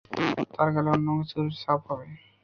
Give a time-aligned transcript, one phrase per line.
[0.53, 2.07] তার গালে অন্যকিছুর ছাপ হবে।